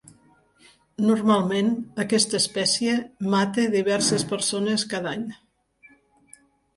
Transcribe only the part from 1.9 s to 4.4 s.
aquesta espècie mata diverses